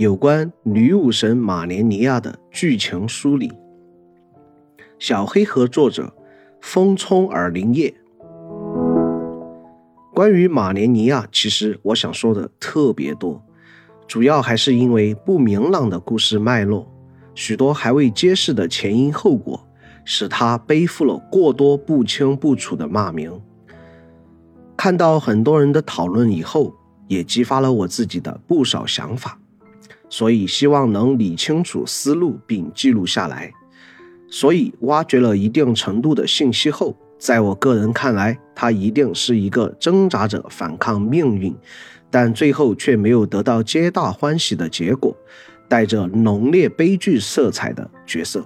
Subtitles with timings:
[0.00, 3.52] 有关女武神马莲尼亚的剧情梳理。
[4.98, 6.10] 小黑盒作者
[6.62, 7.94] 风冲耳林叶。
[10.14, 13.44] 关于马莲尼亚，其实我想说的特别多，
[14.08, 16.90] 主要还是因为不明朗的故事脉络，
[17.34, 19.68] 许多还未揭示的前因后果，
[20.06, 23.38] 使他背负了过多不清不楚的骂名。
[24.78, 26.74] 看到很多人的讨论以后，
[27.06, 29.38] 也激发了我自己的不少想法，
[30.10, 33.50] 所以希望能理清楚思路并记录下来。
[34.28, 36.94] 所以挖掘了一定程度的信息后。
[37.18, 41.54] 在我个人看来，他一定是一个挣扎着反抗命运，
[42.10, 45.14] 但最后却没有得到皆大欢喜的结果，
[45.68, 48.42] 带着浓烈悲剧色彩的角色。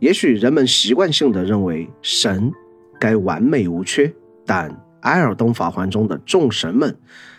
[0.00, 2.50] 也许人们习惯性的认为神
[2.98, 4.12] 该完美无缺，
[4.44, 4.68] 但
[5.04, 6.94] 《埃尔登法环》中的众神们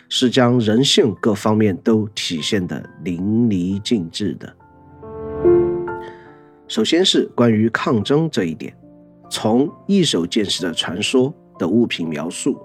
[0.08, 4.52] 是将人性各方面都体现的淋漓尽致的。
[6.66, 8.76] 首先是关于抗争这一点。
[9.28, 12.56] 从一手见识的传说的物品描述，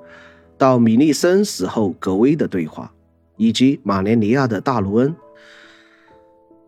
[0.59, 2.94] 到米利森死后格威的对话，
[3.36, 5.16] 以及马连尼亚的大卢恩，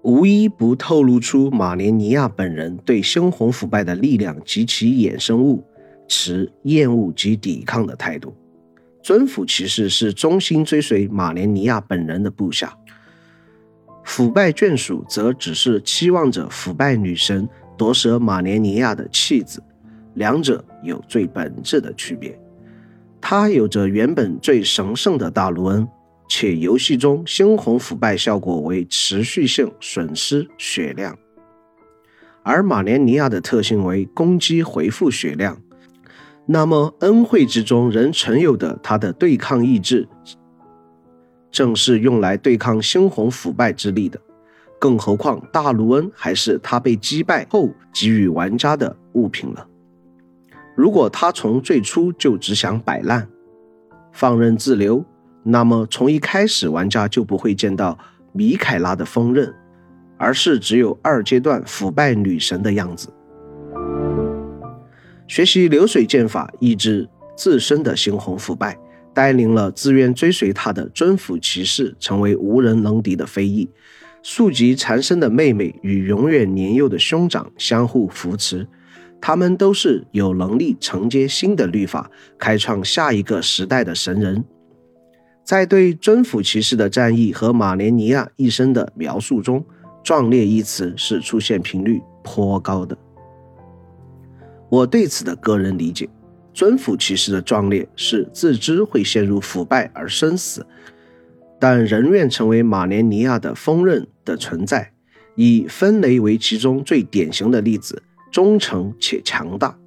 [0.02, 5.64] 无一不透露出马连尼亚本人对猩红腐败的力量及其衍生物
[6.14, 8.36] 持厌恶及抵抗的态度。
[9.02, 12.78] 尊府骑士是忠心追随马连尼亚本人的部下，
[14.04, 19.62] 腐败眷属则只是期望着腐败女神夺舍马连尼亚的弃子。
[20.14, 22.40] 两者有最本质的区别，
[23.20, 25.88] 它有着原本最神圣的大卢恩，
[26.30, 31.18] 且游戏中猩红腐败效果为持续性损失血量，
[32.44, 35.60] 而马连尼亚的特性为攻击回复血量。
[36.46, 40.08] 那么恩惠之中仍存有的他的对抗意志，
[41.50, 44.20] 正是用来对抗猩红腐败之力的。
[44.78, 49.66] 更何况大卢恩还是他被击败后给予玩家的物品了。
[50.76, 53.26] 如果他从最初就只想摆烂、
[54.12, 55.06] 放任自流，
[55.44, 57.98] 那么从一开始玩家就不会见到
[58.34, 59.54] 米凯拉的锋刃，
[60.18, 63.08] 而是只有二阶段腐败女神的样子。
[65.34, 68.78] 学习流水剑法，抑制自身的猩红腐败，
[69.16, 73.68] 带领了自愿追随他的尊府骑士成为无人能敌的非议。
[74.22, 78.68] 速疾缠身的妹妹与永远年幼的兄长相互扶持。
[79.20, 84.46] 他们都是有能力承接新的律法，开创下一个时代的神人。
[85.44, 89.66] 在对尊府骑士的战役和马连尼亚一生的描述中
[90.06, 92.96] ，“壮烈”一词是出现频率颇高的。
[94.74, 96.10] 我对此的个人理解，
[96.52, 100.66] 尊府骑士的壮烈是自知会陷入腐败而生死，
[101.60, 104.92] 但仍愿成为马连尼亚的锋刃的存在，
[105.36, 108.02] 以分雷为其中最典型的例子。
[108.32, 109.78] 忠诚且强大，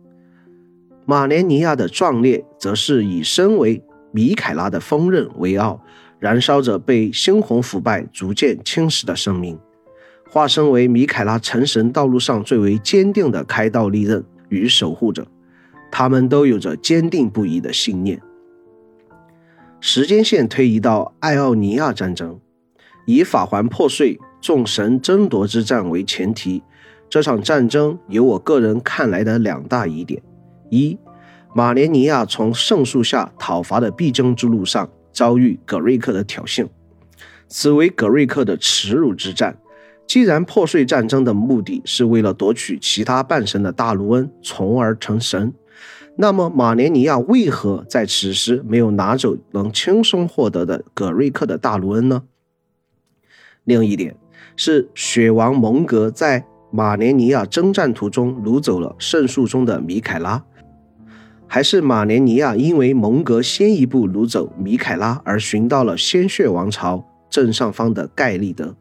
[1.04, 3.82] 马连尼亚的壮烈，则是以身为
[4.12, 5.82] 米凯拉的锋刃为傲，
[6.20, 9.58] 燃烧着被猩红腐败逐渐侵蚀的生命，
[10.30, 15.26] 化身为米凯拉成神道路上最为坚定的开道利刃与守护者。
[15.90, 18.20] 他们都有着坚定不移的信念。
[19.80, 22.40] 时间线推移到艾奥尼亚战争，
[23.06, 26.62] 以法环破碎、众神争夺之战为前提。
[27.08, 30.20] 这场战争有我个人看来的两大疑点：
[30.70, 30.98] 一，
[31.54, 36.66] 马连尼亚从圣树下讨伐的必争之路上遭遇葛瑞克的挑衅，
[37.46, 39.56] 此为葛瑞克的耻辱之战。
[40.06, 45.52] 既然破碎战争的目的是为了夺取其他半神的大卢恩，从而成神，
[46.16, 52.22] 那么马连尼亚为何在此时没有拿走能轻松获得的葛瑞克的大卢恩呢？
[53.64, 54.16] 另一点
[54.54, 56.46] 是雪王蒙格在。
[56.72, 60.44] 马连尼亚征战途中掳走了圣树中的米凯拉，
[61.46, 68.74] 还是马连尼亚因为蒙格先一步掳走米凯拉而寻到了鲜血王朝正上方的盖利德？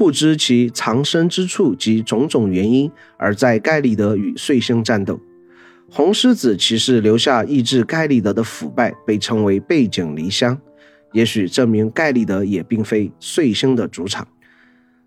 [0.00, 5.20] 不知其藏身之处及种种原因，而在盖利德与碎星战斗。
[5.90, 10.58] 红狮子骑士留下抑制盖利德的腐败，被称为背井离乡，
[11.12, 14.26] 也许证明盖利德也并非碎星的主场。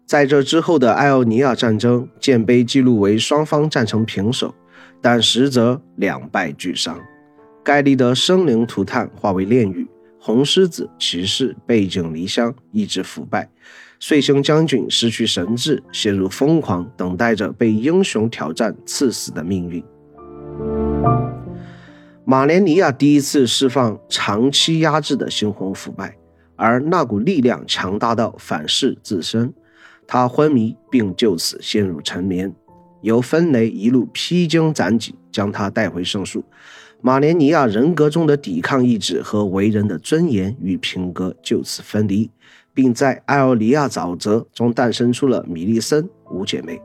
[0.06, 4.54] 在这之后的艾奥尼亚战争，剑碑记录为双方战成平手，
[5.02, 7.02] 但实则两败俱伤。
[7.64, 9.88] 盖利德生灵涂炭，化为炼狱；
[10.20, 13.48] 红狮子骑士背井离乡，意志腐败；
[14.06, 19.82] 碎星将军失去神智，陷入疯狂，等待着被英雄挑战刺死的命运。
[22.26, 26.18] 马连尼亚第一次释放长期压制的猩红腐败。
[26.58, 29.54] 而那股力量强大到反噬自身，
[30.06, 32.54] 他昏迷并就此陷入沉眠。
[33.04, 36.44] 由芬雷一路披荆斩棘，将他带回圣树。
[37.00, 42.30] 马连尼亚人格中的抵抗意志和为人的尊严与品格就此分离，
[42.74, 46.82] 并在艾奥尼亚沼泽中诞生出了米利森五姐妹。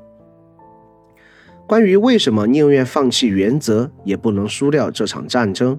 [1.66, 5.78] 关于为什么宁愿放弃原则也不能输掉这场战争，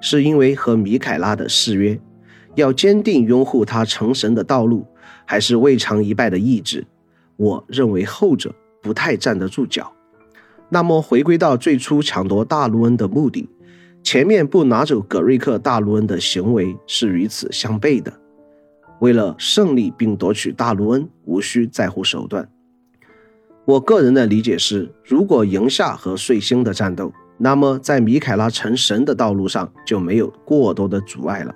[0.00, 2.00] 是因为和米凯拉的誓约，
[2.54, 4.86] 要坚定拥护他成神的道路，
[5.24, 6.86] 还是未尝一败的意志？
[7.36, 9.92] 我认为后者不太站得住脚。
[10.68, 13.48] 那么回归到最初抢夺大陆恩的目的。
[14.02, 18.12] 前面不拿走葛瑞克大陆恩的行为是与此相悖的。
[19.00, 22.48] 为了胜利并夺取大卢恩，无需在乎手段。
[23.64, 31.54] 我个人的理解是，如果赢下和碎星的战斗，那么在米凯拉成神的道路上就没有过多的阻碍了。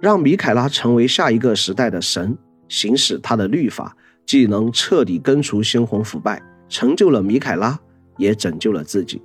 [0.00, 2.36] 让米凯拉成为下一个时代的神，
[2.68, 7.78] 行使他的律法，既能彻底根除猩红腐败，成就了米凯拉，
[8.16, 9.22] 也拯救了自己。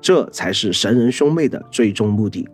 [0.00, 2.46] 这才是神人兄妹的最终目的，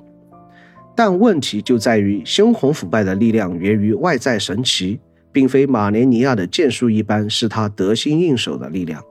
[0.94, 5.00] 但问题就在于猩红腐败的力量源于外在神奇，
[5.32, 9.02] 并非马连尼亚的剑术一般是他得心应手的力量。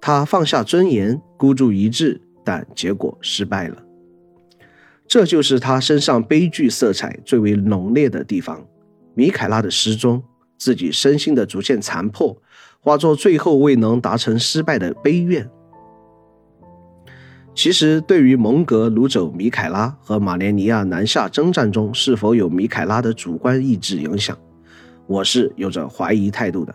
[0.00, 3.82] 他放下尊严，孤注一掷，但结果失败了。
[5.08, 8.66] 这就是他身上悲剧色彩最为浓烈的地方。
[9.14, 10.22] 米凯拉的失踪，
[10.58, 12.36] 自己身心的逐渐残破，
[12.80, 15.48] 化作最后未能达成失败的悲怨。
[17.56, 24.36] 其实，对于蒙格掳走米凯拉和马连尼亚南下征战中是否有米凯拉的主观意志影响，
[25.06, 26.74] 我是有着怀疑态度的。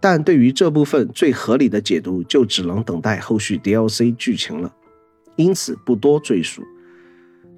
[0.00, 4.70] 但对于这部分最合理的解读，就只能等待后续 DLC 剧情了，
[5.36, 6.64] 因此不多赘述。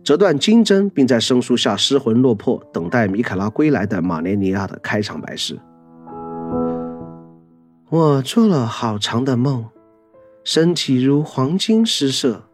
[0.04, 5.58] 折断金针，并在生树下失魂落魄，等待米凯拉归来的马连尼亚的开场白是：
[7.88, 9.64] 我做了好长的梦。
[10.46, 12.48] 身体如黄金失色，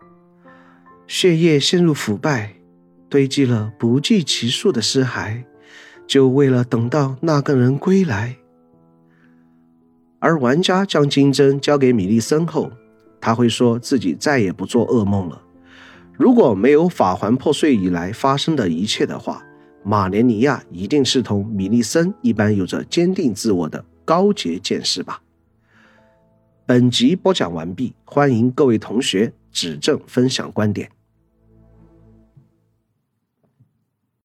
[1.07, 2.55] 血液陷入腐败，
[3.11, 5.45] 堆积了不计其数的尸骸，
[6.07, 8.39] 就为了等到那个人归来。
[10.21, 12.73] 而玩家将金针交给米利森后，
[13.21, 15.43] 他会说自己再也不做噩梦了。
[16.15, 19.43] 如果没有法环破碎以来发生的一切的话，
[19.85, 25.21] 马连尼亚一定是同米利森一般有着坚定自我的高洁剑士吧。
[26.65, 30.89] 本集播讲完毕，欢迎各位同学指正分享观点。